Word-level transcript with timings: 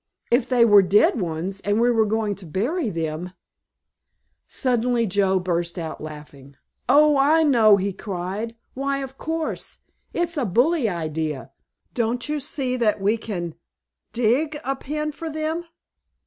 If 0.31 0.49
they 0.49 0.65
were 0.65 0.81
dead 0.81 1.21
ones, 1.21 1.59
and 1.61 1.79
we 1.79 1.91
were 1.91 2.07
going 2.07 2.33
to 2.37 2.47
bury 2.47 2.89
them——" 2.89 3.33
Suddenly 4.47 5.05
Joe 5.05 5.37
burst 5.39 5.77
out 5.77 6.01
laughing. 6.01 6.55
"Oh, 6.89 7.19
I 7.19 7.43
know," 7.43 7.77
he 7.77 7.93
cried. 7.93 8.55
"Why, 8.73 9.03
of 9.03 9.19
course! 9.19 9.77
It's 10.11 10.37
a 10.37 10.45
bully 10.45 10.89
idea! 10.89 11.51
Don't 11.93 12.27
you 12.27 12.39
see 12.39 12.77
that 12.77 12.99
we 12.99 13.15
can 13.15 13.53
dig 14.11 14.57
a 14.63 14.75
pen 14.75 15.11
for 15.11 15.29
them? 15.29 15.65